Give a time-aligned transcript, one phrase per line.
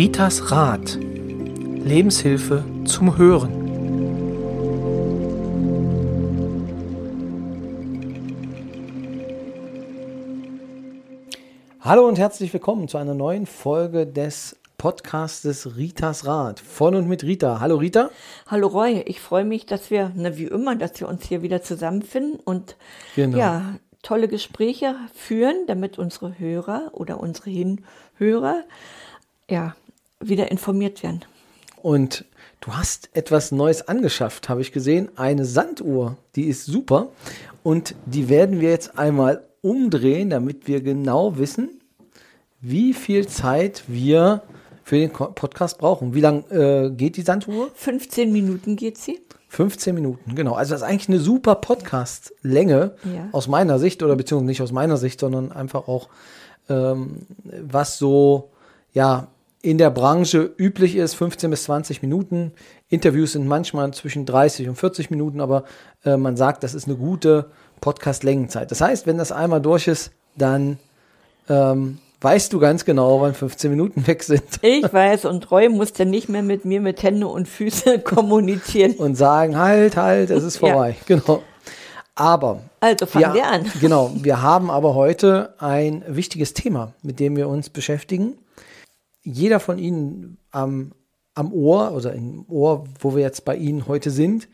[0.00, 0.96] Ritas Rat.
[0.98, 3.52] Lebenshilfe zum Hören.
[11.82, 16.60] Hallo und herzlich willkommen zu einer neuen Folge des Podcastes Ritas Rat.
[16.60, 17.60] Von und mit Rita.
[17.60, 18.08] Hallo Rita.
[18.46, 21.60] Hallo Roy, ich freue mich, dass wir, na, wie immer, dass wir uns hier wieder
[21.60, 22.78] zusammenfinden und
[23.16, 23.36] Genau.
[23.36, 28.64] ja, tolle Gespräche führen, damit unsere Hörer oder unsere Hinhörer
[29.50, 29.74] ja,
[30.20, 31.24] wieder informiert werden.
[31.82, 32.24] Und
[32.60, 35.08] du hast etwas Neues angeschafft, habe ich gesehen.
[35.16, 37.08] Eine Sanduhr, die ist super.
[37.62, 41.80] Und die werden wir jetzt einmal umdrehen, damit wir genau wissen,
[42.60, 44.42] wie viel Zeit wir
[44.84, 46.14] für den Podcast brauchen.
[46.14, 47.70] Wie lang äh, geht die Sanduhr?
[47.74, 49.20] 15 Minuten geht sie.
[49.48, 50.52] 15 Minuten, genau.
[50.54, 53.28] Also das ist eigentlich eine super Podcast-Länge Ja.
[53.32, 56.08] aus meiner Sicht oder beziehungsweise nicht aus meiner Sicht, sondern einfach auch,
[56.68, 58.50] ähm, was so,
[58.92, 59.28] ja,
[59.62, 62.52] in der Branche üblich ist, 15 bis 20 Minuten.
[62.88, 65.64] Interviews sind manchmal zwischen 30 und 40 Minuten, aber
[66.04, 68.70] äh, man sagt, das ist eine gute Podcast-Längenzeit.
[68.70, 70.78] Das heißt, wenn das einmal durch ist, dann
[71.48, 74.42] ähm, weißt du ganz genau, wann 15 Minuten weg sind.
[74.62, 78.92] Ich weiß, und Roy muss dann nicht mehr mit mir mit Hände und Füße kommunizieren.
[78.94, 80.68] und sagen, halt, halt, es ist Ja.
[80.70, 80.96] vorbei.
[81.06, 81.42] Genau.
[82.14, 83.64] Aber Also fangen wir an.
[83.80, 88.34] Genau, wir haben aber heute ein wichtiges Thema, mit dem wir uns beschäftigen.
[89.22, 90.92] Jeder von Ihnen am,
[91.34, 94.48] am Ohr oder im Ohr, wo wir jetzt bei Ihnen heute sind,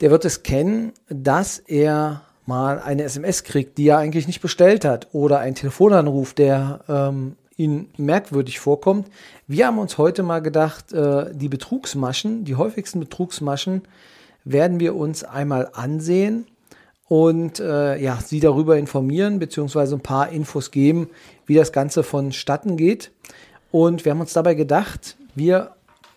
[0.00, 4.84] der wird es kennen, dass er mal eine SMS kriegt, die er eigentlich nicht bestellt
[4.84, 9.08] hat, oder einen Telefonanruf, der ähm, Ihnen merkwürdig vorkommt.
[9.46, 13.82] Wir haben uns heute mal gedacht, äh, die Betrugsmaschen, die häufigsten Betrugsmaschen,
[14.44, 16.46] werden wir uns einmal ansehen
[17.08, 21.08] und äh, ja, Sie darüber informieren, beziehungsweise ein paar Infos geben,
[21.46, 23.10] wie das Ganze vonstatten geht.
[23.76, 25.72] Und wir haben uns dabei gedacht, wir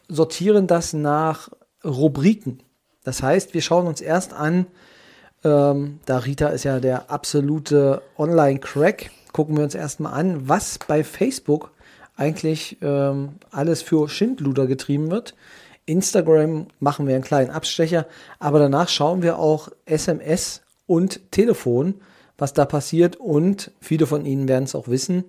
[0.07, 1.49] sortieren das nach
[1.83, 2.63] Rubriken.
[3.03, 4.65] Das heißt, wir schauen uns erst an,
[5.43, 11.03] ähm, da Rita ist ja der absolute Online-Crack, gucken wir uns erstmal an, was bei
[11.03, 11.71] Facebook
[12.15, 15.35] eigentlich ähm, alles für Schindluder getrieben wird.
[15.85, 18.07] Instagram machen wir einen kleinen Abstecher,
[18.39, 21.95] aber danach schauen wir auch SMS und Telefon,
[22.37, 23.17] was da passiert.
[23.17, 25.25] Und viele von Ihnen werden es auch wissen,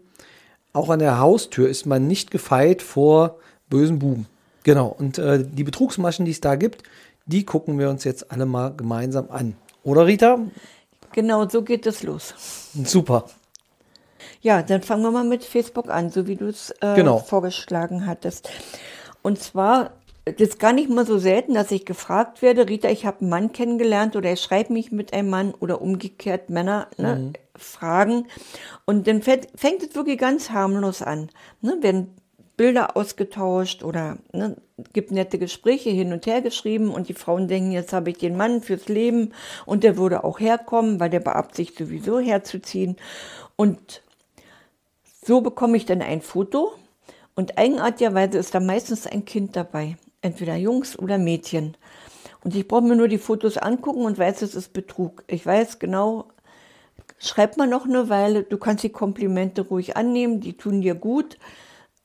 [0.73, 3.37] auch an der Haustür ist man nicht gefeit vor
[3.69, 4.27] bösen Buben.
[4.63, 6.83] Genau, und äh, die Betrugsmaschen, die es da gibt,
[7.27, 9.57] die gucken wir uns jetzt alle mal gemeinsam an.
[9.85, 10.39] Oder Rita?
[11.13, 12.35] Genau, so geht es los.
[12.85, 13.25] Super.
[14.43, 17.19] Ja, dann fangen wir mal mit Facebook an, so wie du es äh, Genau.
[17.19, 18.49] vorgeschlagen hattest.
[19.23, 19.91] Und zwar,
[20.33, 23.31] das ist gar nicht mal so selten, dass ich gefragt werde, Rita, ich habe einen
[23.31, 28.27] Mann kennengelernt oder ich schreibe mich mit einem Mann oder umgekehrt Männer ne, fragen.
[28.85, 31.31] Und dann fängt, fängt es wirklich ganz harmlos an.
[31.61, 32.15] Ne, werden
[32.57, 34.57] Bilder ausgetauscht oder ne,
[34.93, 38.37] gibt nette Gespräche hin und her geschrieben und die Frauen denken, jetzt habe ich den
[38.37, 39.33] Mann fürs Leben
[39.65, 42.97] und der würde auch herkommen, weil der beabsichtigt sowieso herzuziehen.
[43.57, 44.03] Und
[45.25, 46.73] so bekomme ich dann ein Foto
[47.35, 51.77] und eigenartigerweise ist da meistens ein Kind dabei, entweder Jungs oder Mädchen.
[52.43, 55.25] Und ich brauche mir nur die Fotos angucken und weiß, es ist Betrug.
[55.27, 56.29] Ich weiß genau,
[57.19, 61.39] schreib mal noch eine Weile, du kannst die Komplimente ruhig annehmen, die tun dir gut.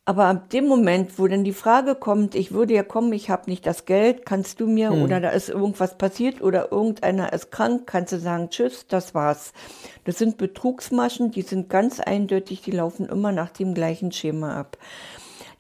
[0.07, 3.49] Aber ab dem Moment, wo dann die Frage kommt, ich würde ja kommen, ich habe
[3.49, 7.87] nicht das Geld, kannst du mir oder da ist irgendwas passiert oder irgendeiner ist krank,
[7.87, 9.51] kannst du sagen, tschüss, das war's.
[10.03, 14.77] Das sind Betrugsmaschen, die sind ganz eindeutig, die laufen immer nach dem gleichen Schema ab.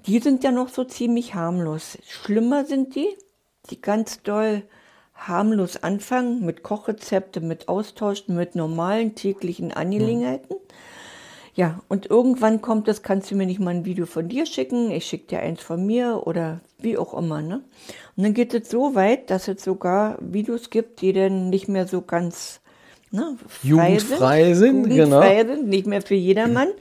[0.07, 1.97] Die sind ja noch so ziemlich harmlos.
[2.07, 3.09] Schlimmer sind die,
[3.69, 4.63] die ganz doll
[5.15, 10.55] harmlos anfangen mit Kochrezepte, mit Austauschen, mit normalen täglichen Angelegenheiten.
[11.55, 14.91] Ja, und irgendwann kommt es, kannst du mir nicht mal ein Video von dir schicken,
[14.91, 17.63] ich schicke dir eins von mir oder wie auch immer, ne?
[18.17, 21.87] Und dann geht es so weit, dass es sogar Videos gibt, die dann nicht mehr
[21.87, 22.59] so ganz
[23.09, 26.67] ne, frei Jugendfrei sind, Jugendfrei sind, nicht mehr für jedermann.
[26.67, 26.73] Ja,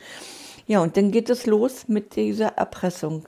[0.67, 3.27] und dann geht es los mit dieser Erpressung.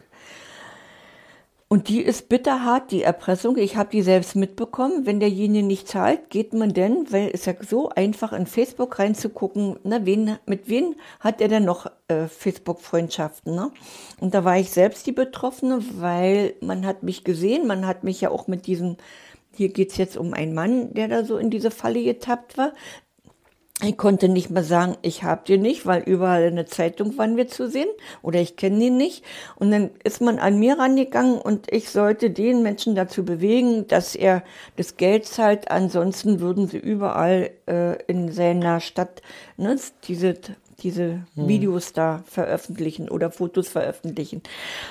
[1.68, 3.56] Und die ist bitterhart, die Erpressung.
[3.56, 5.04] Ich habe die selbst mitbekommen.
[5.04, 9.76] Wenn derjenige nicht zahlt, geht man denn, weil es ja so einfach in Facebook reinzugucken,
[9.82, 13.56] ne, wen, mit wem hat er denn noch äh, Facebook-Freundschaften.
[13.56, 13.72] Ne?
[14.20, 18.20] Und da war ich selbst die Betroffene, weil man hat mich gesehen, man hat mich
[18.20, 18.96] ja auch mit diesem,
[19.52, 22.74] hier geht's jetzt um einen Mann, der da so in diese Falle getappt war.
[23.82, 27.36] Ich konnte nicht mehr sagen, ich hab den nicht, weil überall in der Zeitung waren
[27.36, 27.88] wir zu sehen
[28.22, 29.22] oder ich kenne den nicht.
[29.56, 34.14] Und dann ist man an mir rangegangen und ich sollte den Menschen dazu bewegen, dass
[34.14, 34.42] er
[34.76, 35.70] das Geld zahlt.
[35.70, 39.20] Ansonsten würden sie überall äh, in seiner Stadt
[39.58, 40.36] ne, diese
[40.82, 44.42] diese Videos da veröffentlichen oder Fotos veröffentlichen.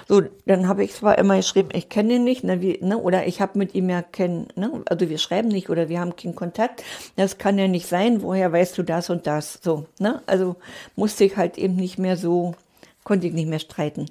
[0.07, 3.27] So, dann habe ich zwar immer geschrieben, ich kenne ihn nicht, ne, wie, ne, oder
[3.27, 6.35] ich habe mit ihm ja keinen, ne, also wir schreiben nicht oder wir haben keinen
[6.35, 6.83] Kontakt.
[7.15, 8.21] Das kann ja nicht sein.
[8.21, 9.59] Woher weißt du das und das?
[9.63, 10.21] So, ne?
[10.25, 10.55] Also
[10.95, 12.55] musste ich halt eben nicht mehr so,
[13.03, 14.07] konnte ich nicht mehr streiten.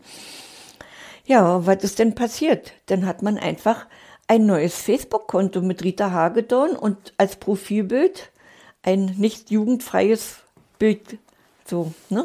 [1.27, 2.73] Ja, was ist denn passiert?
[2.87, 3.87] Dann hat man einfach
[4.27, 8.31] ein neues Facebook-Konto mit Rita Hagedorn und als Profilbild
[8.83, 10.39] ein nicht jugendfreies
[10.79, 11.19] Bild
[11.67, 12.25] so, ne?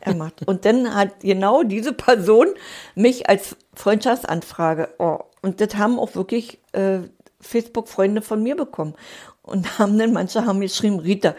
[0.00, 0.46] Er macht.
[0.46, 2.48] Und dann hat genau diese Person
[2.94, 7.00] mich als Freundschaftsanfrage, oh, und das haben auch wirklich äh,
[7.40, 8.94] Facebook-Freunde von mir bekommen.
[9.42, 11.34] Und haben dann, manche haben geschrieben, Rita,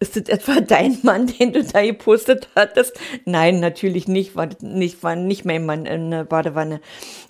[0.00, 2.98] ist das etwa dein Mann, den du da gepostet hattest?
[3.24, 6.80] Nein, natürlich nicht, war nicht, war nicht mein Mann in der Badewanne.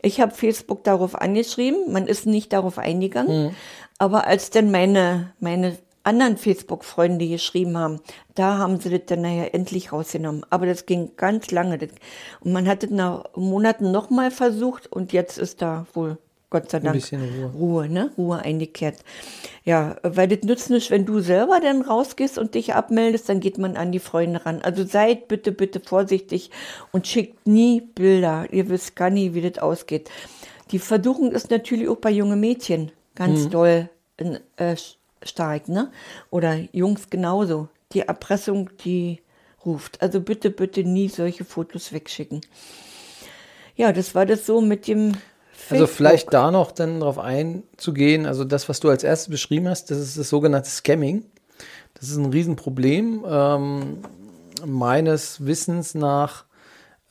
[0.01, 3.47] Ich habe Facebook darauf angeschrieben, man ist nicht darauf eingegangen.
[3.47, 3.55] Mhm.
[3.99, 8.01] Aber als dann meine, meine anderen Facebook-Freunde geschrieben haben,
[8.35, 10.45] da haben sie das dann nachher endlich rausgenommen.
[10.51, 11.79] Aber das ging ganz lange.
[12.41, 16.19] Und man hat es nach Monaten nochmal versucht und jetzt ist da wohl
[16.53, 17.03] Gott sei Dank.
[17.13, 17.51] Ruhe.
[17.55, 18.11] Ruhe, ne?
[18.19, 18.97] Ruhe eingekehrt.
[19.65, 23.57] Ja, weil das nützt nicht, wenn du selber dann rausgehst und dich abmeldest, dann geht
[23.57, 24.61] man an die Freunde ran.
[24.61, 26.51] Also seid bitte, bitte vorsichtig
[26.91, 28.47] und schickt nie Bilder.
[28.51, 30.11] Ihr wisst gar nie, wie das ausgeht.
[30.73, 33.51] Die Versuchung ist natürlich auch bei jungen Mädchen ganz mhm.
[33.51, 33.89] doll
[34.19, 34.77] äh,
[35.25, 35.91] stark, ne?
[36.31, 37.69] Oder Jungs genauso.
[37.93, 39.21] Die Erpressung, die
[39.65, 40.01] ruft.
[40.03, 42.41] Also bitte, bitte nie solche Fotos wegschicken.
[43.77, 45.15] Ja, das war das so mit dem
[45.71, 49.91] also vielleicht da noch dann darauf einzugehen, also das, was du als erstes beschrieben hast,
[49.91, 51.25] das ist das sogenannte Scamming.
[51.95, 53.25] Das ist ein Riesenproblem.
[53.27, 53.99] Ähm,
[54.65, 56.45] meines Wissens nach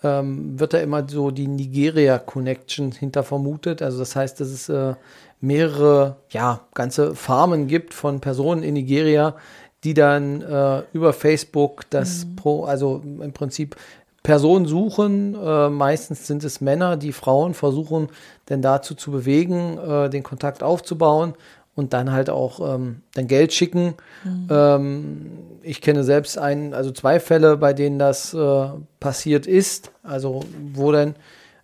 [0.04, 3.82] ähm, wird da immer so die Nigeria-Connection hinter vermutet.
[3.82, 4.96] Also das heißt, dass es äh,
[5.42, 9.36] mehrere, ja, ganze Farmen gibt von Personen in Nigeria,
[9.84, 12.36] die dann äh, über Facebook das mhm.
[12.36, 13.76] Pro, also im Prinzip
[14.24, 15.36] Personen suchen.
[15.36, 18.10] Äh, meistens sind es Männer, die Frauen versuchen,
[18.50, 21.34] denn dazu zu bewegen, äh, den Kontakt aufzubauen
[21.74, 23.96] und dann halt auch ähm, dann Geld schicken.
[24.24, 24.48] Mhm.
[24.52, 25.32] Ähm,
[25.64, 28.68] ich kenne selbst einen, also zwei Fälle, bei denen das äh,
[29.00, 29.92] passiert ist.
[30.04, 30.42] Also
[30.74, 31.16] wo dann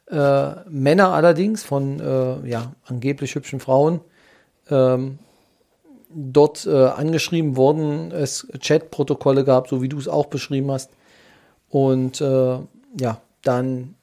[0.10, 4.02] äh, Männer allerdings von äh, ja angeblich hübschen Frauen
[4.70, 5.20] ähm,
[6.10, 10.90] dort äh, angeschrieben wurden, es Chatprotokolle gab, so wie du es auch beschrieben hast.
[11.70, 12.60] Und äh,
[13.00, 13.96] ja, dann,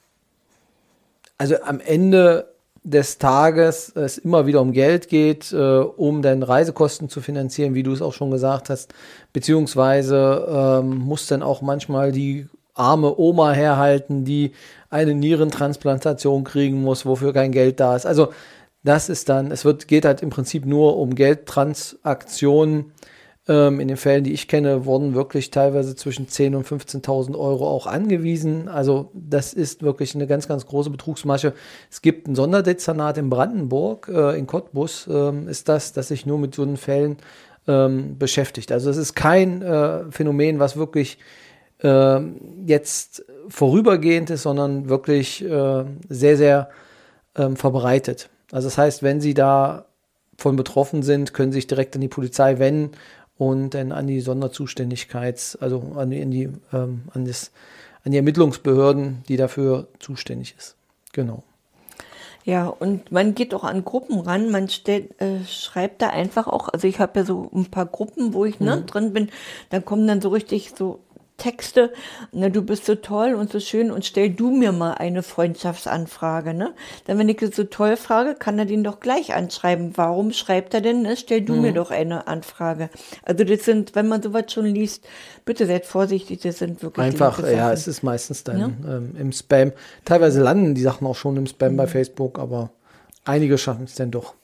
[1.39, 2.53] also am Ende
[2.83, 7.83] des Tages es immer wieder um Geld geht, äh, um dann Reisekosten zu finanzieren, wie
[7.83, 8.93] du es auch schon gesagt hast,
[9.33, 10.47] beziehungsweise
[10.83, 14.53] ähm, muss dann auch manchmal die arme Oma herhalten, die
[14.95, 18.07] eine Nierentransplantation kriegen muss, wofür kein Geld da ist.
[18.07, 18.33] Also
[18.85, 22.93] das ist dann, es wird, geht halt im Prinzip nur um Geldtransaktionen
[23.49, 27.69] ähm, in den Fällen, die ich kenne, wurden wirklich teilweise zwischen 10.000 und 15.000 Euro
[27.69, 28.69] auch angewiesen.
[28.69, 31.55] Also das ist wirklich eine ganz, ganz große Betrugsmasche.
[31.91, 36.39] Es gibt ein Sonderdezernat in Brandenburg, äh, in Cottbus äh, ist das, das sich nur
[36.39, 37.17] mit so einen Fällen
[37.67, 38.71] ähm, beschäftigt.
[38.71, 41.19] Also es ist kein äh, Phänomen, was wirklich
[41.83, 42.37] ähm,
[42.67, 46.69] jetzt vorübergehend ist, sondern wirklich äh, sehr, sehr
[47.37, 48.31] ähm, verbreitet.
[48.53, 49.87] Also das heißt, wenn Sie da
[50.39, 52.93] von betroffen sind, können Sie sich direkt an die Polizei wenden
[53.37, 57.51] und dann an die Sonderzuständigkeits, also an die, an die, ähm, an das,
[58.05, 60.77] an die Ermittlungsbehörden, die dafür zuständig ist.
[61.13, 61.43] Genau.
[62.45, 64.51] Ja, und man geht auch an Gruppen ran.
[64.51, 68.35] Man stellt, äh, schreibt da einfach auch, also ich habe ja so ein paar Gruppen,
[68.35, 68.87] wo ich ne, mhm.
[68.87, 69.31] drin bin,
[69.71, 71.01] da kommen dann so richtig so
[71.37, 71.93] Texte,
[72.31, 76.55] ne, du bist so toll und so schön und stell du mir mal eine Freundschaftsanfrage,
[76.55, 76.73] ne?
[77.07, 79.93] Dann, wenn ich das so toll frage, kann er den doch gleich anschreiben.
[79.97, 81.17] Warum schreibt er denn, ne?
[81.17, 81.63] Stell du mhm.
[81.63, 82.89] mir doch eine Anfrage.
[83.25, 85.07] Also das sind, wenn man sowas schon liest,
[85.45, 88.67] bitte seid vorsichtig, das sind wirklich Einfach, ja, es ist meistens dann ja?
[88.97, 89.73] ähm, im Spam.
[90.05, 91.79] Teilweise landen die Sachen auch schon im Spam mhm.
[91.79, 92.71] bei Facebook, aber
[93.25, 94.35] einige schaffen es dann doch.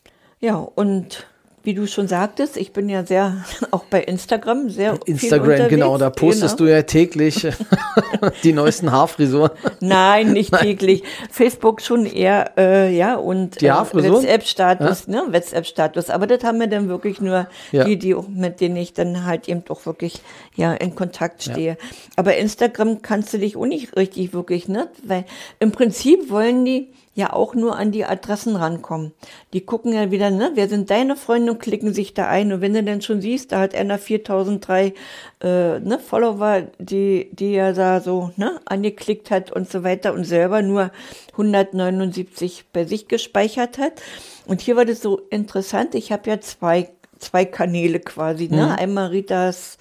[0.40, 1.26] Ja, und
[1.62, 6.10] wie du schon sagtest, ich bin ja sehr, auch bei Instagram sehr Instagram, genau, da
[6.10, 6.68] postest genau.
[6.68, 7.46] du ja täglich
[8.44, 9.50] die neuesten Haarfrisuren.
[9.80, 10.62] Nein, nicht Nein.
[10.62, 11.02] täglich.
[11.30, 15.12] Facebook schon eher, äh, ja, und die äh, WhatsApp-Status, ja?
[15.12, 16.10] ne, WhatsApp-Status.
[16.10, 17.84] Aber das haben wir dann wirklich nur ja.
[17.84, 20.20] die, die, mit denen ich dann halt eben doch wirklich,
[20.56, 21.72] ja, in Kontakt stehe.
[21.72, 21.76] Ja.
[22.16, 25.24] Aber Instagram kannst du dich auch nicht richtig wirklich, ne, weil
[25.58, 26.88] im Prinzip wollen die,
[27.20, 29.12] ja auch nur an die Adressen rankommen.
[29.52, 32.52] Die gucken ja wieder, ne, wer sind deine Freunde und klicken sich da ein.
[32.52, 34.94] Und wenn du dann schon siehst, da hat einer 4003
[35.42, 40.24] äh, ne, Follower, die, die er da so ne, angeklickt hat und so weiter und
[40.24, 40.90] selber nur
[41.32, 44.02] 179 bei sich gespeichert hat.
[44.46, 48.64] Und hier war das so interessant, ich habe ja zwei zwei Kanäle quasi, ne?
[48.64, 48.72] Mhm.
[48.72, 49.76] Einmal Ritas,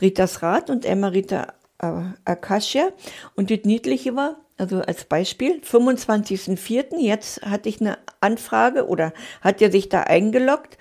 [0.00, 2.88] Ritas Rat und einmal Rita Akasha.
[3.34, 6.98] Und das Niedliche war, also als Beispiel, 25.04.
[6.98, 10.78] Jetzt hatte ich eine Anfrage oder hat er sich da eingeloggt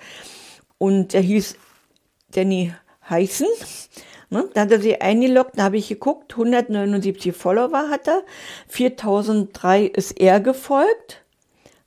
[0.77, 1.55] und er hieß
[2.31, 2.73] Danny
[3.09, 3.47] Heißen.
[4.29, 4.47] Ne?
[4.53, 8.23] Da hat er sich eingeloggt, da habe ich geguckt, 179 Follower hat er,
[8.67, 11.23] 4003 ist er gefolgt,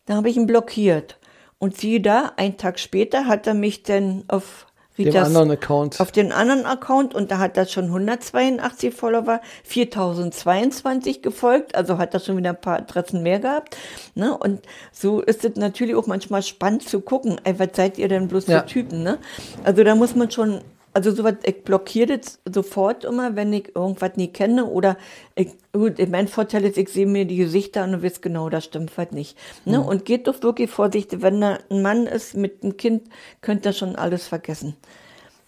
[0.06, 1.18] da habe ich ihn blockiert.
[1.58, 6.00] Und siehe da, einen Tag später hat er mich dann auf Ritas, anderen Account.
[6.00, 12.14] Auf den anderen Account und da hat er schon 182 Follower, 4022 gefolgt, also hat
[12.14, 13.76] er schon wieder ein paar Adressen mehr gehabt.
[14.14, 14.36] Ne?
[14.36, 14.60] Und
[14.92, 18.44] so ist es natürlich auch manchmal spannend zu gucken, ey, was seid ihr denn bloß
[18.44, 19.02] für Typen?
[19.02, 19.18] Ne?
[19.64, 20.60] Also da muss man schon
[20.94, 24.66] also sowas, ich blockiere das sofort immer, wenn ich irgendwas nie kenne.
[24.66, 24.96] Oder
[25.34, 28.64] ich, gut, mein Vorteil ist, ich sehe mir die Gesichter an und weiß genau, das
[28.64, 29.36] stimmt was nicht.
[29.64, 29.80] Ne?
[29.80, 29.84] Mhm.
[29.84, 33.02] Und geht doch wirklich vorsichtig, wenn da ein Mann ist mit einem Kind,
[33.40, 34.76] könnt ihr schon alles vergessen.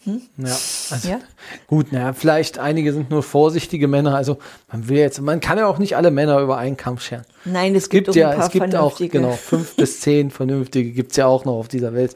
[0.07, 0.23] Hm?
[0.37, 0.57] Ja,
[0.91, 1.19] also ja?
[1.67, 4.15] gut, naja, vielleicht einige sind nur vorsichtige Männer.
[4.15, 4.39] Also
[4.71, 7.25] man will jetzt, man kann ja auch nicht alle Männer über einen Kampf scheren.
[7.45, 11.17] Nein, es gibt, gibt ja, es gibt auch genau fünf bis zehn vernünftige gibt es
[11.17, 12.15] ja auch noch auf dieser Welt.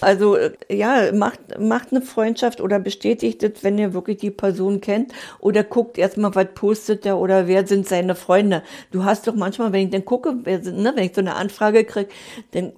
[0.00, 4.80] Also äh, ja, macht, macht eine Freundschaft oder bestätigt es, wenn ihr wirklich die Person
[4.80, 8.62] kennt oder guckt erstmal, was postet er oder wer sind seine Freunde.
[8.92, 11.34] Du hast doch manchmal, wenn ich dann gucke, wer sind, ne, wenn ich so eine
[11.34, 12.10] Anfrage kriege,
[12.52, 12.72] dann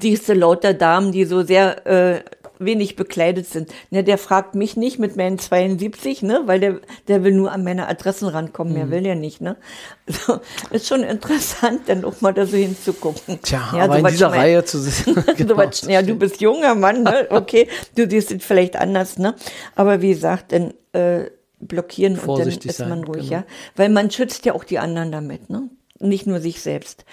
[0.00, 2.20] siehst du lauter Damen, die so sehr äh,
[2.58, 3.70] wenig bekleidet sind.
[3.90, 7.64] Ne, der fragt mich nicht mit meinen 72, ne, weil der, der will nur an
[7.64, 8.90] meine Adressen rankommen, mehr mhm.
[8.90, 9.56] will er nicht, ne.
[10.06, 13.40] Also, ist schon interessant, dann auch mal da so hinzugucken.
[13.42, 14.32] Tja, ja, aber so in dieser.
[14.32, 15.24] Reihe zu sehen.
[15.36, 15.70] genau.
[15.70, 17.26] so ja, du bist junger Mann, ne?
[17.30, 19.34] okay, du siehst es vielleicht anders, ne.
[19.74, 23.40] Aber wie gesagt, dann äh, blockieren Vorsichtig und dann ist man ruhig, genau.
[23.40, 23.44] ja.
[23.76, 25.70] Weil man schützt ja auch die anderen damit, ne
[26.00, 27.04] nicht nur sich selbst.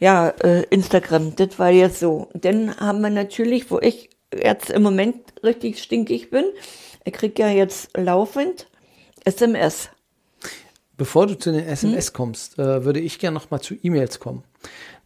[0.00, 2.28] Ja, äh, Instagram, das war jetzt so.
[2.34, 4.10] Dann haben wir natürlich, wo ich
[4.42, 6.44] jetzt im Moment richtig stinkig bin,
[7.04, 8.66] ich kriege ja jetzt laufend
[9.24, 9.88] SMS.
[10.96, 12.12] Bevor du zu den SMS hm?
[12.12, 14.44] kommst, äh, würde ich gerne noch mal zu E-Mails kommen.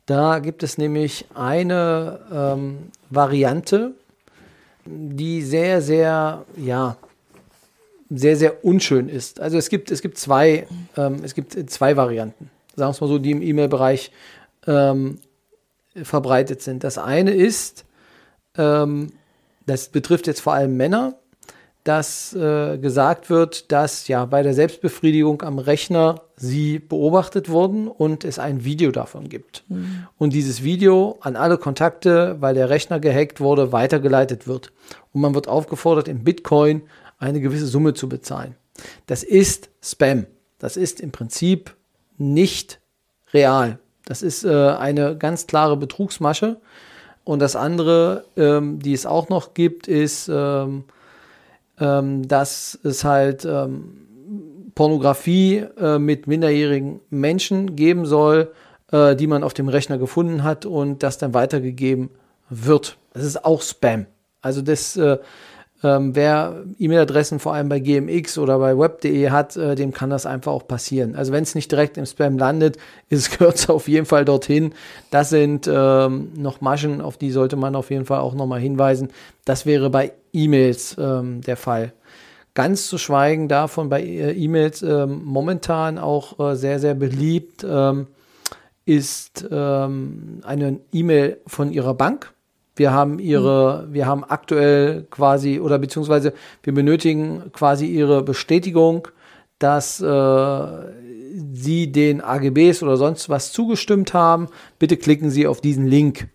[0.05, 3.95] Da gibt es nämlich eine ähm, Variante,
[4.85, 6.97] die sehr, sehr, ja,
[8.11, 9.41] sehr, sehr unschön ist.
[9.41, 10.67] Also es gibt, es gibt zwei,
[10.97, 14.13] ähm, es gibt zwei Varianten, sagen wir es mal so, die im E-Mail-Bereich
[14.67, 15.19] ähm,
[16.03, 16.85] verbreitet sind.
[16.85, 17.86] Das eine ist,
[18.59, 19.13] ähm,
[19.67, 21.15] das betrifft jetzt vor allem Männer,
[21.85, 28.25] dass äh, gesagt wird, dass ja bei der Selbstbefriedigung am Rechner sie beobachtet wurden und
[28.25, 29.63] es ein Video davon gibt.
[29.69, 30.07] Mhm.
[30.19, 34.73] Und dieses Video an alle Kontakte, weil der Rechner gehackt wurde, weitergeleitet wird.
[35.13, 36.83] Und man wird aufgefordert, in Bitcoin
[37.19, 38.57] eine gewisse Summe zu bezahlen.
[39.07, 40.27] Das ist Spam.
[40.59, 41.75] Das ist im Prinzip
[42.19, 42.81] nicht
[43.33, 43.79] real.
[44.05, 46.61] Das ist äh, eine ganz klare Betrugsmasche.
[47.27, 50.85] Und das andere, ähm, die es auch noch gibt, ist, ähm,
[51.81, 58.53] ähm, dass es halt ähm, Pornografie äh, mit minderjährigen Menschen geben soll,
[58.93, 62.11] äh, die man auf dem Rechner gefunden hat und das dann weitergegeben
[62.49, 62.97] wird.
[63.13, 64.07] Das ist auch Spam.
[64.41, 65.19] Also das äh,
[65.83, 70.25] ähm, wer E-Mail-Adressen vor allem bei GMX oder bei web.de hat, äh, dem kann das
[70.25, 71.15] einfach auch passieren.
[71.15, 72.79] Also wenn es nicht direkt im Spam landet,
[73.11, 74.73] ist, es auf jeden Fall dorthin.
[75.11, 79.11] Das sind ähm, noch Maschen, auf die sollte man auf jeden Fall auch nochmal hinweisen.
[79.45, 81.93] Das wäre bei E-Mails ähm, der Fall.
[82.55, 88.07] Ganz zu schweigen davon, bei äh, E-Mails ähm, momentan auch äh, sehr, sehr beliebt ähm,
[88.87, 92.33] ist ähm, eine E-Mail von Ihrer Bank
[92.77, 99.09] wir haben ihre, wir haben aktuell quasi oder beziehungsweise wir benötigen quasi ihre Bestätigung,
[99.59, 100.67] dass äh,
[101.53, 104.49] sie den AGBs oder sonst was zugestimmt haben.
[104.79, 106.29] Bitte klicken Sie auf diesen Link.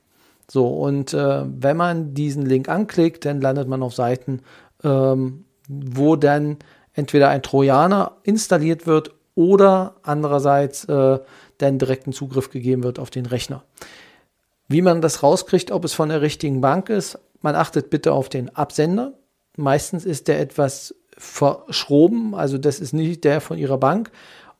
[0.49, 4.41] So, und äh, wenn man diesen Link anklickt, dann landet man auf Seiten,
[4.83, 6.57] ähm, wo dann
[6.93, 11.19] entweder ein Trojaner installiert wird oder andererseits äh,
[11.59, 13.63] dann direkten Zugriff gegeben wird auf den Rechner.
[14.71, 18.29] Wie man das rauskriegt, ob es von der richtigen Bank ist, man achtet bitte auf
[18.29, 19.13] den Absender.
[19.57, 24.11] Meistens ist der etwas verschroben, also das ist nicht der von Ihrer Bank.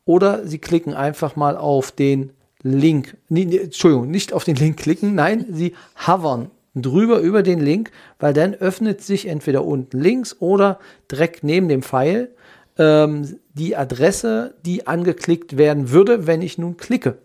[0.03, 3.15] Oder Sie klicken einfach mal auf den Link.
[3.29, 5.75] Nee, Entschuldigung, nicht auf den Link klicken, nein, Sie
[6.05, 11.69] hovern drüber über den Link, weil dann öffnet sich entweder unten links oder direkt neben
[11.69, 12.33] dem Pfeil
[12.77, 17.17] ähm, die Adresse, die angeklickt werden würde, wenn ich nun klicke.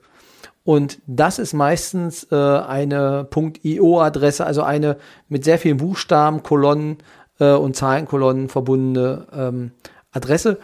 [0.67, 3.29] Und das ist meistens äh, eine
[3.63, 4.97] .io-Adresse, also eine
[5.29, 6.99] mit sehr vielen Buchstaben, Kolonnen
[7.39, 9.71] äh, und Zahlenkolonnen verbundene ähm,
[10.11, 10.59] Adresse.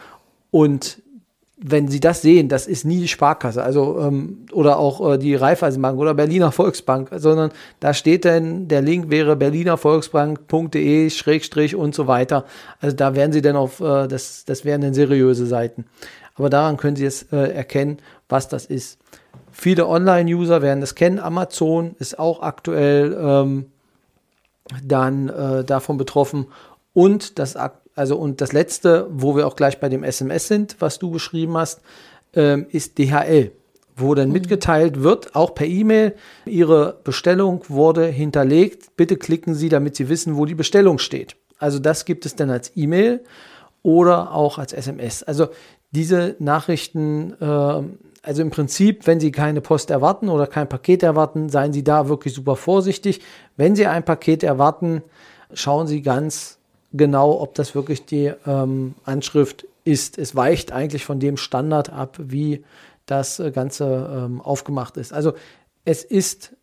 [0.51, 1.01] Und
[1.57, 5.35] wenn Sie das sehen, das ist nie die Sparkasse, also ähm, oder auch äh, die
[5.35, 12.07] Raiffeisenbank oder Berliner Volksbank, sondern da steht dann, der Link wäre berlinervolksbank.de Schrägstrich und so
[12.07, 12.43] weiter.
[12.81, 15.85] Also da werden Sie dann auf, äh, das, das wären dann seriöse Seiten.
[16.35, 18.99] Aber daran können Sie jetzt äh, erkennen, was das ist.
[19.53, 21.19] Viele Online-User werden das kennen.
[21.19, 23.65] Amazon ist auch aktuell ähm,
[24.83, 26.47] dann äh, davon betroffen.
[26.93, 27.55] Und das,
[27.95, 31.55] also, und das letzte, wo wir auch gleich bei dem SMS sind, was du beschrieben
[31.55, 31.81] hast,
[32.33, 33.51] ähm, ist DHL,
[33.95, 34.33] wo dann mhm.
[34.33, 38.95] mitgeteilt wird, auch per E-Mail, Ihre Bestellung wurde hinterlegt.
[38.97, 41.35] Bitte klicken Sie, damit Sie wissen, wo die Bestellung steht.
[41.59, 43.23] Also das gibt es dann als E-Mail
[43.83, 45.21] oder auch als SMS.
[45.21, 45.49] Also
[45.91, 47.81] diese Nachrichten äh,
[48.23, 52.07] also im Prinzip, wenn Sie keine Post erwarten oder kein Paket erwarten, seien Sie da
[52.07, 53.21] wirklich super vorsichtig.
[53.57, 55.03] Wenn Sie ein Paket erwarten,
[55.53, 56.57] schauen Sie ganz
[56.93, 60.17] genau, ob das wirklich die ähm, Anschrift ist.
[60.17, 62.63] Es weicht eigentlich von dem Standard ab, wie
[63.05, 65.11] das äh, Ganze ähm, aufgemacht ist.
[65.11, 65.33] Also
[65.83, 66.55] es ist,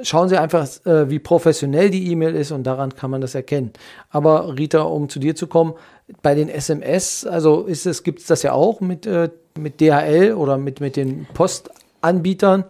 [0.00, 3.74] schauen Sie einfach, äh, wie professionell die E-Mail ist und daran kann man das erkennen.
[4.08, 5.74] Aber Rita, um zu dir zu kommen,
[6.22, 10.34] bei den SMS, also ist es, gibt es das ja auch mit äh, mit DHL
[10.34, 12.64] oder mit, mit den Postanbietern.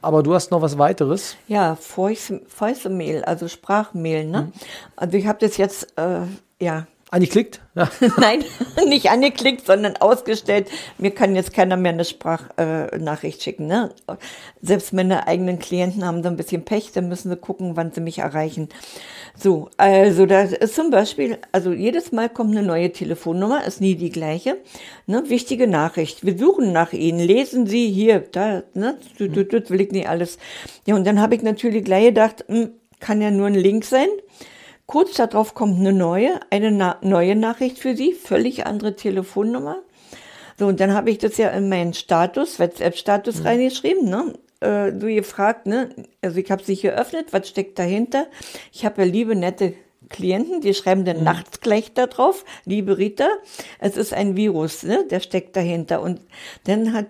[0.00, 1.36] Aber du hast noch was weiteres?
[1.48, 4.24] Ja, Voice-Mail, also Sprachmail.
[4.26, 4.42] Ne?
[4.42, 4.52] Mhm.
[4.94, 6.20] Also ich habe das jetzt, äh,
[6.60, 7.60] ja, Angeklickt?
[7.74, 7.90] Ja.
[8.18, 8.44] Nein,
[8.86, 10.68] nicht angeklickt, sondern ausgestellt.
[10.98, 13.66] Mir kann jetzt keiner mehr eine Sprachnachricht äh, schicken.
[13.66, 13.94] Ne?
[14.60, 18.02] Selbst meine eigenen Klienten haben so ein bisschen Pech, dann müssen sie gucken, wann sie
[18.02, 18.68] mich erreichen.
[19.34, 23.94] So, also das ist zum Beispiel, also jedes Mal kommt eine neue Telefonnummer, ist nie
[23.94, 24.58] die gleiche.
[25.06, 25.22] Ne?
[25.28, 26.26] Wichtige Nachricht.
[26.26, 27.20] Wir suchen nach Ihnen.
[27.20, 28.98] Lesen Sie hier, da, ne?
[29.16, 30.38] Du, will ich nicht alles.
[30.86, 34.08] Ja, und dann habe ich natürlich gleich gedacht, hm, kann ja nur ein Link sein.
[34.88, 39.82] Kurz darauf kommt eine neue, eine na neue Nachricht für Sie, völlig andere Telefonnummer.
[40.58, 43.46] So, und dann habe ich das ja in meinen Status, WhatsApp-Status mhm.
[43.46, 44.32] reingeschrieben, ne?
[44.60, 45.90] Äh, du gefragt, ne?
[46.22, 48.28] Also ich habe sich geöffnet, was steckt dahinter?
[48.72, 49.74] Ich habe ja liebe, nette
[50.08, 51.24] Klienten, die schreiben dann mhm.
[51.24, 53.28] nachts gleich da drauf, liebe Rita,
[53.80, 55.04] es ist ein Virus, ne?
[55.10, 56.00] der steckt dahinter.
[56.00, 56.22] Und
[56.64, 57.08] dann hat,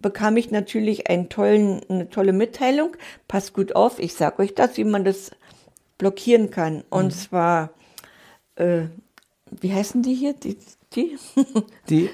[0.00, 2.96] bekam ich natürlich einen tollen, eine tolle Mitteilung.
[3.28, 5.30] Passt gut auf, ich sage euch das, wie man das
[6.00, 6.82] blockieren kann.
[6.90, 7.10] Und mhm.
[7.10, 7.70] zwar,
[8.56, 8.86] äh,
[9.50, 10.32] wie heißen die hier?
[10.32, 10.58] Die,
[10.94, 11.16] die?
[11.88, 12.10] die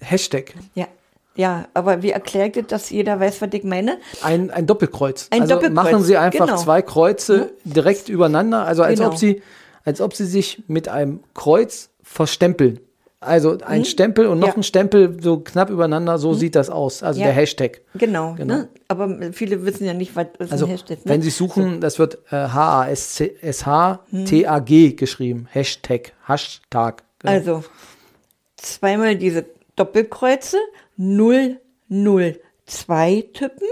[0.00, 0.54] Hashtag.
[0.74, 0.86] Ja.
[1.34, 3.96] Ja, aber wie erklärt ihr, dass jeder weiß, was ich meine?
[4.22, 5.28] Ein, ein Doppelkreuz.
[5.30, 5.74] Ein also Doppelkreuz.
[5.74, 6.58] machen Sie einfach genau.
[6.58, 7.72] zwei Kreuze mhm.
[7.72, 9.12] direkt übereinander, also als genau.
[9.12, 9.42] ob Sie,
[9.84, 12.80] als ob Sie sich mit einem Kreuz verstempeln.
[13.22, 13.84] Also ein hm?
[13.84, 14.54] Stempel und noch ja.
[14.54, 16.38] ein Stempel so knapp übereneiner, so hm?
[16.38, 17.02] sieht das aus.
[17.02, 17.26] Also ja.
[17.26, 17.82] der Hashtag.
[17.94, 18.34] Genau.
[18.34, 18.54] genau.
[18.54, 18.68] Ne?
[18.88, 21.06] Aber viele wissen ja nicht, was, also, ein Hashtag ist.
[21.06, 21.12] Ne?
[21.12, 23.28] Wenn Sie suchen, das wird äh, H-A-S-H-T-A-G
[24.88, 24.96] hm.
[24.96, 25.48] geschrieben.
[25.50, 26.12] Hashtag.
[26.26, 27.04] Hashtag.
[27.20, 27.32] Genau.
[27.32, 27.64] Also
[28.56, 30.58] zweimal diese Doppelkreuze,
[30.96, 33.68] 002 tippen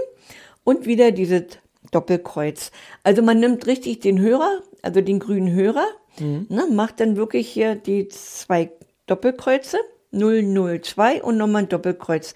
[0.63, 1.43] und wieder dieses
[1.91, 2.71] Doppelkreuz.
[3.03, 5.85] Also man nimmt richtig den Hörer, also den grünen Hörer,
[6.19, 6.47] mhm.
[6.49, 8.71] ne, macht dann wirklich hier die zwei
[9.11, 9.77] Doppelkreuze,
[10.11, 12.33] 002 und nochmal ein Doppelkreuz.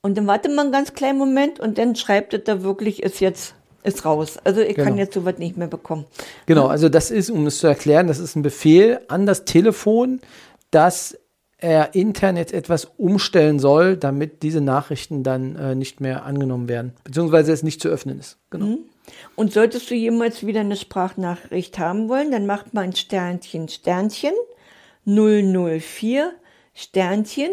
[0.00, 3.20] Und dann wartet man einen ganz kleinen Moment und dann schreibt er da wirklich, ist
[3.20, 4.36] jetzt ist raus.
[4.42, 4.88] Also ich genau.
[4.88, 6.06] kann jetzt sowas nicht mehr bekommen.
[6.46, 10.20] Genau, also das ist, um es zu erklären, das ist ein Befehl an das Telefon,
[10.72, 11.16] dass
[11.58, 16.92] er intern jetzt etwas umstellen soll, damit diese Nachrichten dann äh, nicht mehr angenommen werden,
[17.04, 18.38] beziehungsweise es nicht zu öffnen ist.
[18.50, 18.66] Genau.
[18.66, 18.78] Mhm.
[19.36, 24.34] Und solltest du jemals wieder eine Sprachnachricht haben wollen, dann macht man ein Sternchen, Sternchen
[25.06, 26.32] 004
[26.74, 27.50] Sternchen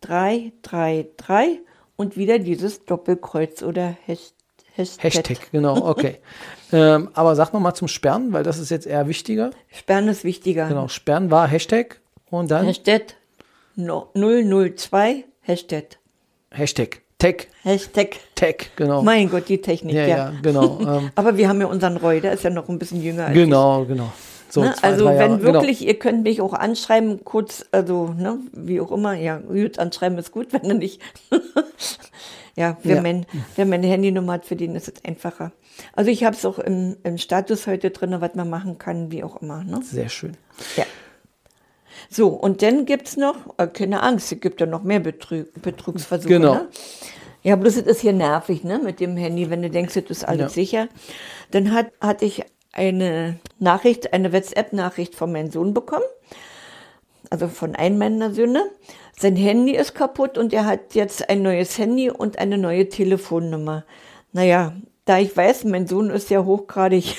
[0.00, 1.60] 333
[1.96, 4.32] und wieder dieses Doppelkreuz oder Hashtag.
[4.76, 6.18] Hashtag, genau, okay.
[6.72, 9.50] ähm, aber sag noch mal zum Sperren, weil das ist jetzt eher wichtiger.
[9.70, 10.68] Sperren ist wichtiger.
[10.68, 12.66] Genau, Sperren war Hashtag und dann?
[12.66, 13.14] Hashtag
[13.76, 15.98] 002 Hashtag.
[16.50, 17.02] Hashtag.
[17.18, 17.48] Tech.
[17.62, 18.16] Hashtag.
[18.34, 19.02] Tech, genau.
[19.02, 20.06] Mein Gott, die Technik, ja.
[20.06, 20.78] Ja, ja genau.
[20.98, 21.10] Ähm.
[21.14, 23.82] aber wir haben ja unseren Roy, der ist ja noch ein bisschen jünger als Genau,
[23.82, 23.88] ich.
[23.88, 24.12] genau.
[24.54, 24.72] So ne?
[24.72, 25.42] zwei, also wenn genau.
[25.42, 25.90] wirklich, genau.
[25.90, 30.30] ihr könnt mich auch anschreiben, kurz, also ne, wie auch immer, ja, gut, anschreiben ist
[30.30, 31.02] gut, wenn er nicht.
[32.54, 33.02] ja, wer, ja.
[33.02, 35.50] Mein, wer meine Handynummer hat, für den ist es einfacher.
[35.96, 39.24] Also ich habe es auch im, im Status heute drin, was man machen kann, wie
[39.24, 39.64] auch immer.
[39.64, 39.80] Ne?
[39.82, 40.36] Sehr schön.
[40.76, 40.84] Ja.
[42.08, 45.52] So, und dann gibt es noch, äh, keine Angst, es gibt ja noch mehr Betrug,
[45.62, 46.28] Betrugsversuche.
[46.32, 46.54] Genau.
[46.54, 46.68] Ne?
[47.42, 50.24] Ja, bloß es ist hier nervig, ne, mit dem Handy, wenn du denkst, das ist
[50.24, 50.48] alles ja.
[50.48, 50.88] sicher.
[51.50, 56.04] Dann hat, hatte ich eine Nachricht, eine WhatsApp-Nachricht von meinem Sohn bekommen,
[57.30, 58.64] also von einem meiner Söhne.
[59.18, 63.84] Sein Handy ist kaputt und er hat jetzt ein neues Handy und eine neue Telefonnummer.
[64.32, 67.16] Naja, da ich weiß, mein Sohn ist ja hochgradig,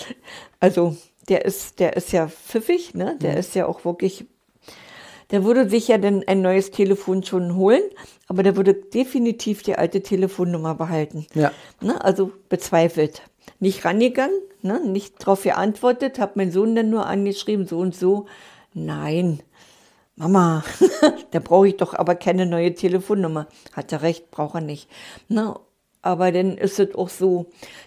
[0.60, 0.96] also
[1.28, 3.16] der ist, der ist ja pfiffig, ne?
[3.20, 3.38] Der mhm.
[3.38, 4.26] ist ja auch wirklich,
[5.30, 7.82] der würde sich ja dann ein neues Telefon schon holen,
[8.26, 11.26] aber der würde definitiv die alte Telefonnummer behalten.
[11.34, 11.52] Ja.
[11.80, 12.02] Ne?
[12.04, 13.22] Also bezweifelt.
[13.58, 14.80] Nicht rangegangen, ne?
[14.86, 18.26] nicht darauf geantwortet, habe mein Sohn dann nur angeschrieben, so und so.
[18.72, 19.40] Nein,
[20.16, 20.62] Mama,
[21.30, 23.46] da brauche ich doch aber keine neue Telefonnummer.
[23.72, 24.88] Hat er recht, braucht er nicht.
[25.28, 25.54] Ne?
[26.02, 27.46] Aber dann ist es auch so,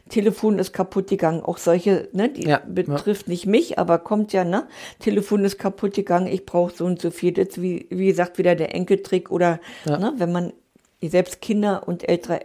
[0.10, 1.42] Telefon ist kaputt gegangen.
[1.42, 4.68] Auch solche, ne, die Ja, betrifft nicht mich, aber kommt ja, ne?
[5.00, 7.32] Telefon ist kaputt gegangen, ich brauche so und so viel.
[7.34, 9.98] Das ist wie, wie gesagt, wieder der Enkeltrick oder, Ja.
[9.98, 10.54] ne, wenn man,
[11.02, 12.42] selbst Kinder und ältere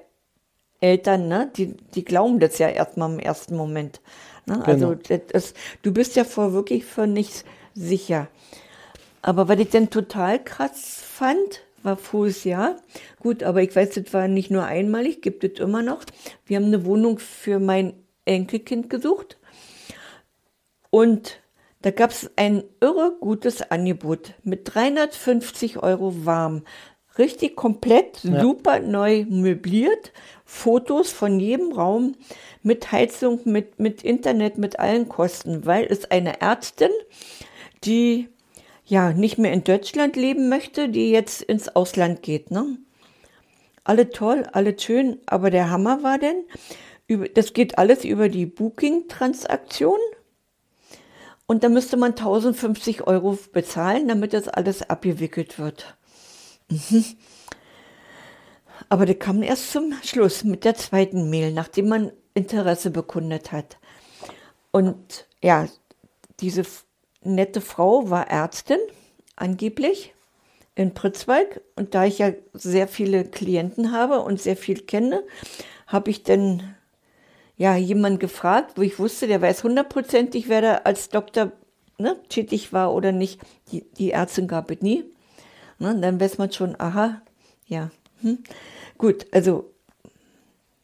[0.80, 4.00] Eltern, ne, die, die glauben das ja erstmal im ersten Moment.
[4.46, 4.64] Ne?
[4.66, 8.28] Also, das ist, du bist ja vor wirklich für nichts sicher.
[9.22, 12.76] Aber was ich dann total krass fand, war voriges Jahr.
[13.20, 16.04] Gut, aber ich weiß, das war nicht nur einmalig, gibt es immer noch.
[16.46, 19.38] Wir haben eine Wohnung für mein Enkelkind gesucht.
[20.90, 21.40] Und
[21.82, 26.64] da gab es ein irre gutes Angebot mit 350 Euro warm.
[27.18, 28.40] Richtig komplett, Ja.
[28.40, 30.12] super neu möbliert.
[30.44, 32.14] Fotos von jedem Raum
[32.62, 36.90] mit Heizung, mit, mit Internet, mit allen Kosten, weil es eine Ärztin,
[37.84, 38.28] die
[38.84, 42.50] ja nicht mehr in Deutschland leben möchte, die jetzt ins Ausland geht.
[42.50, 42.78] Ne?
[43.84, 46.44] Alle toll, alle schön, aber der Hammer war denn,
[47.34, 49.98] das geht alles über die Booking-Transaktion.
[51.46, 55.96] Und da müsste man 1050 Euro bezahlen, damit das alles abgewickelt wird.
[56.68, 57.04] Mhm.
[58.88, 63.78] Aber der kam erst zum Schluss mit der zweiten Mail, nachdem man Interesse bekundet hat.
[64.70, 65.66] Und ja,
[66.40, 66.62] diese
[67.22, 68.78] nette Frau war Ärztin,
[69.36, 70.14] angeblich,
[70.74, 71.60] in Pritzwalk.
[71.76, 75.24] Und da ich ja sehr viele Klienten habe und sehr viel kenne,
[75.86, 76.76] habe ich dann
[77.56, 81.52] ja, jemand gefragt, wo ich wusste, der weiß hundertprozentig, wer da als Doktor
[81.98, 83.40] ne, tätig war oder nicht.
[83.72, 85.04] Die, die Ärztin gab es nie.
[85.78, 87.22] Ne, dann weiß man schon, aha,
[87.66, 87.90] ja.
[88.22, 88.38] Hm.
[88.96, 89.70] Gut, also,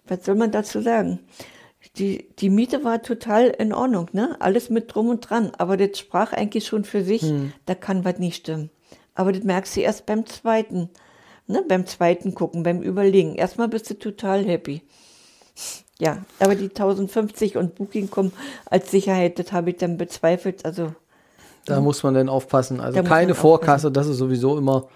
[0.07, 1.19] was soll man dazu sagen?
[1.97, 4.37] Die, die Miete war total in Ordnung, ne?
[4.41, 5.53] Alles mit drum und dran.
[5.59, 7.25] Aber das sprach eigentlich schon für sich,
[7.67, 8.71] da kann was nicht stimmen.
[9.15, 10.91] Aber das merkst du erst beim zweiten,
[11.47, 11.63] ne?
[11.67, 13.35] Beim zweiten gucken, beim Überlegen.
[13.35, 14.83] Erstmal bist du total happy.
[16.01, 18.33] Ja, aber die 1050 und Booking kommen
[18.67, 20.65] als Sicherheit, das habe ich dann bezweifelt.
[20.65, 20.95] Also,
[21.65, 22.81] Da muss man dann aufpassen.
[22.81, 24.89] Also Da keine Vorkasse, das ist sowieso immer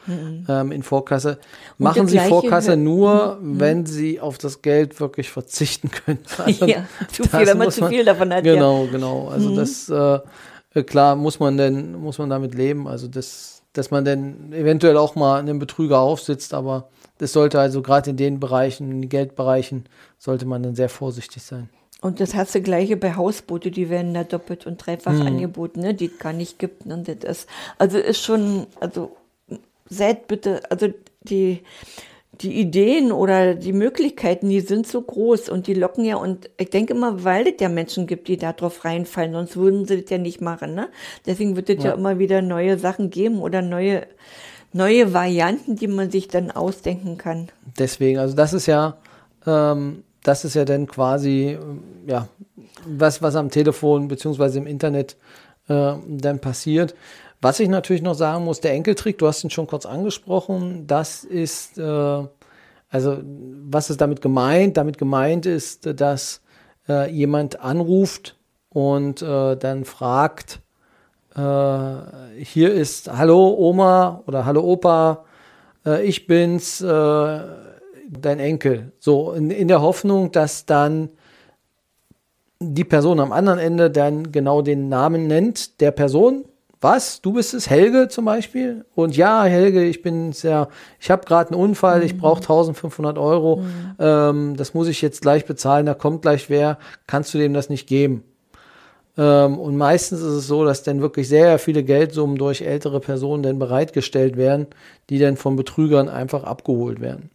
[0.49, 1.39] ähm, in Vorkasse.
[1.79, 6.19] Machen Sie Vorkasse nur, wenn Sie auf das Geld wirklich verzichten können.
[6.39, 8.53] Also Ja, zu viel, wenn man zu viel davon hat, ja.
[8.53, 8.57] Mhm.
[8.57, 9.29] Genau, genau.
[9.29, 12.87] Also das, äh, klar, muss man denn, muss man damit leben.
[12.87, 17.83] Also das, dass man dann eventuell auch mal einen Betrüger aufsitzt, aber das sollte also
[17.83, 19.85] gerade in den Bereichen, in den Geldbereichen,
[20.19, 21.69] sollte man dann sehr vorsichtig sein.
[22.01, 25.27] Und das hast du gleiche bei Hausboote, die werden da doppelt und dreifach Mhm.
[25.27, 26.87] angeboten, ne, die es gar nicht gibt.
[26.87, 29.17] Ne, das ist, also ist schon, also
[29.89, 30.89] seid bitte, also
[31.23, 31.63] die,
[32.41, 36.71] die Ideen oder die Möglichkeiten, die sind so groß und die locken ja und ich
[36.71, 40.11] denke immer, weil es ja Menschen gibt, die da drauf reinfallen, sonst würden sie das
[40.11, 40.75] ja nicht machen.
[40.75, 40.89] Ne?
[41.27, 41.91] Deswegen wird es ja.
[41.91, 41.97] Ja.
[41.97, 44.07] immer wieder neue Sachen geben oder neue,
[44.73, 47.49] neue Varianten, die man sich dann ausdenken kann.
[47.77, 48.99] Deswegen, also das ist ja,
[49.45, 52.29] ähm, das ist ja dann quasi, ähm, ja,
[52.87, 55.17] was, was am Telefon beziehungsweise im Internet
[55.69, 56.95] äh, dann passiert.
[57.41, 61.23] Was ich natürlich noch sagen muss, der Enkeltrick, du hast ihn schon kurz angesprochen, das
[61.23, 62.25] ist, äh,
[62.91, 63.19] also
[63.71, 64.77] was ist damit gemeint?
[64.77, 66.41] Damit gemeint ist, dass
[66.89, 68.37] äh, jemand anruft
[68.71, 70.61] und äh, dann fragt,
[71.37, 75.25] äh, hier ist Hallo Oma oder Hallo Opa,
[75.87, 77.41] äh, ich bin's, äh,
[78.09, 78.93] dein Enkel.
[78.99, 81.11] So, in, in der Hoffnung, dass dann
[82.61, 86.45] die Person am anderen Ende dann genau den Namen nennt der Person.
[86.81, 87.21] Was?
[87.21, 88.85] Du bist es, Helge zum Beispiel?
[88.95, 90.69] Und ja, Helge, ich bin ja,
[91.01, 93.65] ich habe gerade einen Unfall, ich brauche 1500 Euro,
[93.99, 97.69] ähm, das muss ich jetzt gleich bezahlen, da kommt gleich wer, kannst du dem das
[97.69, 98.23] nicht geben?
[99.17, 103.43] Ähm, und meistens ist es so, dass dann wirklich sehr viele Geldsummen durch ältere Personen
[103.43, 104.69] dann bereitgestellt werden,
[105.11, 107.31] die dann von Betrügern einfach abgeholt werden.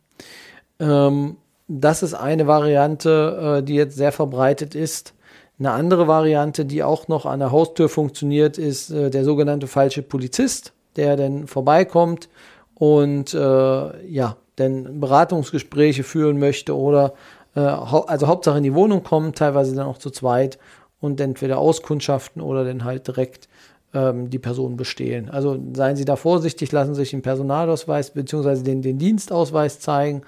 [0.84, 5.14] Ähm, das ist eine Variante, äh, die jetzt sehr verbreitet ist.
[5.60, 10.02] Eine andere Variante, die auch noch an der Haustür funktioniert, ist äh, der sogenannte falsche
[10.02, 12.30] Polizist, der dann vorbeikommt
[12.76, 17.14] und äh, ja, dann Beratungsgespräche führen möchte oder
[17.56, 20.60] äh, also Hauptsache in die Wohnung kommen, teilweise dann auch zu zweit
[21.00, 23.48] und entweder auskundschaften oder dann halt direkt
[23.94, 25.30] ähm, die Person bestehlen.
[25.30, 28.64] Also seien Sie da vorsichtig, lassen Sie sich den Personalausweis bzw.
[28.64, 30.24] Den, den Dienstausweis zeigen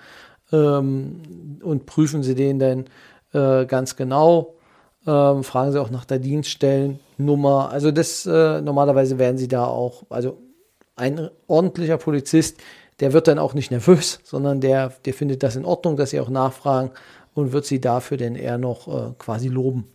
[0.56, 2.86] ähm, und prüfen Sie den dann
[3.34, 4.56] äh, ganz genau.
[5.08, 7.70] Ähm, fragen Sie auch nach der Dienststellennummer.
[7.72, 10.38] Also das äh, normalerweise werden Sie da auch, also
[10.96, 12.58] ein ordentlicher Polizist,
[13.00, 16.20] der wird dann auch nicht nervös, sondern der, der findet das in Ordnung, dass sie
[16.20, 16.92] auch nachfragen
[17.34, 19.88] und wird sie dafür denn eher noch äh, quasi loben.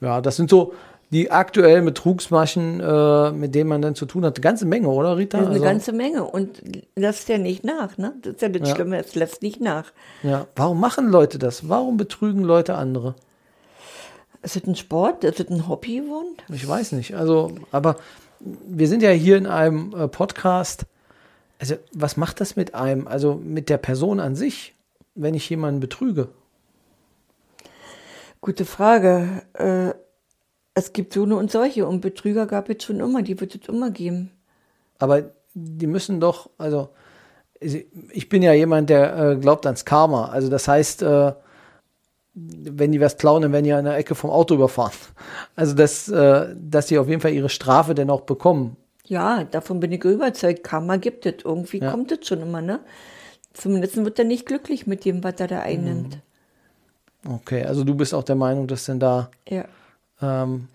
[0.00, 0.72] Ja, das sind so
[1.12, 4.36] die aktuellen Betrugsmaschen, äh, mit denen man dann zu tun hat.
[4.36, 5.38] Eine ganze Menge, oder Rita?
[5.38, 6.62] Ist eine Also- ganze Menge und
[6.96, 8.14] lässt ja nicht nach, ne?
[8.22, 8.74] Das ist ja das Ja.
[8.74, 9.92] Schlimme, es lässt nicht nach.
[10.22, 11.68] Ja, warum machen Leute das?
[11.68, 13.14] Warum betrügen Leute andere?
[14.42, 15.22] Ist es ein Sport?
[15.22, 16.34] Ist es ein Hobby geworden?
[16.48, 17.14] Ich weiß nicht.
[17.14, 17.96] Also, aber
[18.40, 20.86] wir sind ja hier in einem äh, Podcast.
[21.60, 23.06] Also, was macht das mit einem?
[23.06, 24.74] Also mit der Person an sich,
[25.14, 26.28] wenn ich jemanden betrüge?
[28.40, 29.42] Gute Frage.
[29.52, 29.92] Äh,
[30.74, 33.68] es gibt so eine und solche und Betrüger gab es schon immer, die wird es
[33.68, 34.30] immer geben.
[34.98, 36.88] Aber die müssen doch, also
[37.60, 40.26] ich bin ja jemand, der äh, glaubt ans Karma.
[40.26, 41.32] Also das heißt, äh,
[42.34, 44.92] wenn die was klauen, dann werden die an der Ecke vom Auto überfahren.
[45.56, 48.76] Also dass, äh, dass sie auf jeden Fall ihre Strafe dann auch bekommen.
[49.04, 50.64] Ja, davon bin ich überzeugt.
[50.64, 51.44] Karma gibt es.
[51.44, 51.90] Irgendwie Ja.
[51.90, 52.80] kommt es schon immer, ne?
[53.52, 56.18] Zumindest wird er nicht glücklich mit dem, was er da einnimmt.
[57.28, 59.66] Okay, also du bist auch der Meinung, dass denn da Ja.
[60.22, 60.68] Ähm,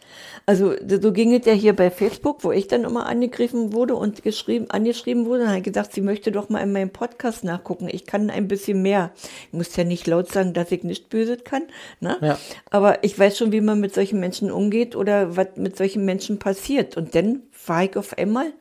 [0.45, 4.23] Also so ging es ja hier bei Facebook, wo ich dann immer angegriffen wurde und
[4.23, 7.87] geschrieben, angeschrieben wurde und hat gesagt, sie möchte doch mal in meinem Podcast nachgucken.
[7.91, 9.11] Ich kann ein bisschen mehr.
[9.47, 11.63] Ich muss ja nicht laut sagen, dass ich nicht böse kann.
[11.99, 12.17] Ne?
[12.21, 12.37] Ja.
[12.69, 16.39] Aber ich weiß schon, wie man mit solchen Menschen umgeht oder was mit solchen Menschen
[16.39, 16.97] passiert.
[16.97, 18.53] Und dann war ich auf einmal,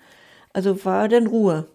[0.53, 1.67] also war dann Ruhe.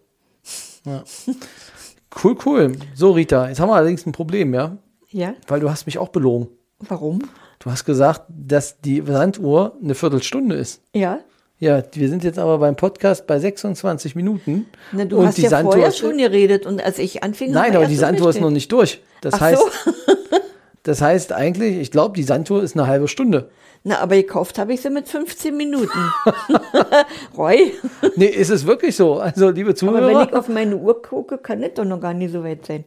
[2.23, 2.75] cool, cool.
[2.95, 4.77] So, Rita, jetzt haben wir allerdings ein Problem, ja?
[5.09, 6.47] Ja, Weil du hast mich auch belogen.
[6.79, 7.19] warum?
[7.61, 10.81] Du hast gesagt, dass die Sanduhr eine Viertelstunde ist.
[10.95, 11.19] Ja,
[11.59, 14.65] Ja, wir sind jetzt aber beim Podcast bei 26 Minuten.
[14.91, 17.75] Na, du Und hast die ja Sanduhr vorher schon geredet und als ich anfing, Nein,
[17.75, 19.03] aber die Sanduhr ist noch nicht durch.
[19.21, 19.91] Das Ach heißt, so.
[20.83, 23.51] das heißt eigentlich, ich glaube, die Sanduhr ist eine halbe Stunde.
[23.83, 25.99] Na, aber gekauft habe ich sie mit 15 Minuten.
[27.37, 27.73] Roy,
[28.15, 29.19] Nee, ist es wirklich so?
[29.19, 32.15] Also, liebe aber wenn ich Zuhörer, auf meine Uhr gucke, kann das doch noch gar
[32.15, 32.85] nicht so weit sein.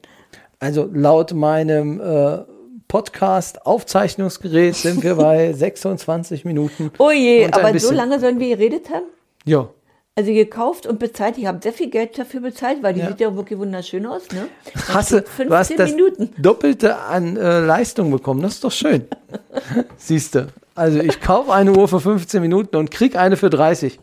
[0.58, 2.38] also laut meinem äh,
[2.88, 6.90] Podcast-Aufzeichnungsgerät sind wir bei 26 Minuten.
[6.98, 9.06] Oh je, aber so lange sollen wir geredet haben?
[9.44, 9.68] Ja.
[10.16, 11.38] Also gekauft und bezahlt.
[11.38, 13.08] Ich habe sehr viel Geld dafür bezahlt, weil die Ja.
[13.08, 14.22] sieht ja wirklich wunderschön aus.
[14.30, 14.46] Ne?
[14.88, 16.30] Hast du, steht du hast 15 das Minuten.
[16.40, 18.40] Doppelte an äh, Leistung bekommen.
[18.42, 19.06] Das ist doch schön.
[19.96, 20.46] Siehst du.
[20.76, 24.00] Also ich kaufe eine Uhr für 15 Minuten und krieg eine für 30.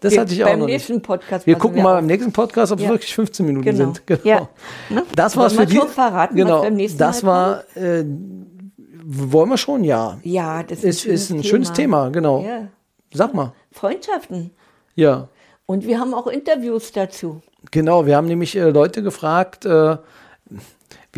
[0.00, 0.88] Das Wir- hatte ich auch beim noch nicht.
[0.88, 2.00] Wir gucken wir mal auf.
[2.00, 2.90] im nächsten Podcast, ob es Ja.
[2.90, 3.78] wirklich 15 Minuten Genau.
[3.78, 4.02] sind.
[4.06, 4.20] Genau.
[4.24, 4.48] Ja.
[4.90, 5.04] Ne?
[5.14, 5.78] Das war's für die.
[5.78, 6.62] verraten, genau.
[6.62, 7.62] beim nächsten das war.
[7.76, 8.04] Äh,
[9.10, 9.84] wollen wir schon?
[9.84, 10.18] Ja.
[10.22, 12.42] Ja, das Ist, ist ein schönes Thema, genau.
[12.42, 12.68] Ja.
[13.12, 13.52] Sag mal.
[13.72, 14.50] Freundschaften.
[14.96, 15.28] Ja.
[15.66, 17.40] Und wir haben auch Interviews dazu.
[17.70, 19.96] Genau, wir haben nämlich äh, Leute gefragt, äh,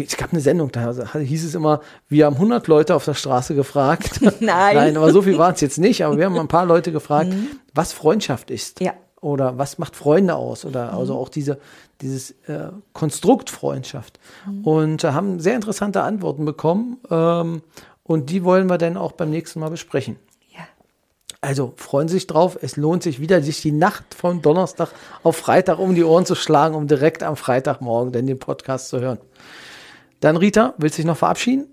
[0.06, 3.54] es gab eine Sendung, da hieß es immer, wir haben 100 Leute auf der Straße
[3.54, 4.20] gefragt.
[4.40, 4.40] Nein.
[4.40, 7.32] Nein, aber so viel waren es jetzt nicht, aber wir haben ein paar Leute gefragt,
[7.74, 8.80] was Freundschaft ist.
[8.80, 8.94] Ja.
[9.20, 10.64] Oder was macht Freunde aus?
[10.64, 11.58] Oder also auch diese,
[12.00, 14.18] dieses äh, Konstrukt Freundschaft.
[14.62, 16.98] Und äh, haben sehr interessante Antworten bekommen.
[17.10, 17.62] Ähm,
[18.02, 20.16] und die wollen wir dann auch beim nächsten Mal besprechen.
[20.48, 20.62] Ja.
[21.42, 22.58] Also freuen Sie sich drauf.
[22.60, 24.88] Es lohnt sich wieder, sich die Nacht von Donnerstag
[25.22, 29.00] auf Freitag um die Ohren zu schlagen, um direkt am Freitagmorgen dann den Podcast zu
[29.00, 29.18] hören.
[30.20, 31.66] Dann Rita, willst du dich noch verabschieden?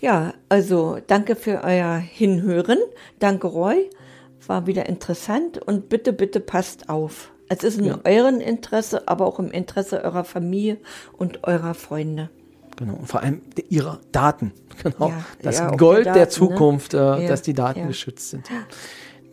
[0.00, 2.78] Ja, also danke für euer Hinhören.
[3.18, 3.90] Danke, Roy.
[4.46, 7.30] War wieder interessant und bitte, bitte passt auf.
[7.48, 10.78] Es ist in eurem Interesse, aber auch im Interesse eurer Familie
[11.16, 12.30] und eurer Freunde.
[12.76, 12.94] Genau.
[12.94, 14.52] Und vor allem ihrer Daten.
[14.80, 15.08] Genau.
[15.08, 16.28] Ja, das ja, Gold die der Daten, ne?
[16.28, 17.86] Zukunft, äh, Ja, dass die Daten ja.
[17.88, 18.48] geschützt sind.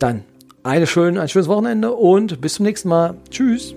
[0.00, 0.24] Dann
[0.64, 3.14] eine schön, ein schönes Wochenende und bis zum nächsten Mal.
[3.30, 3.72] Tschüss.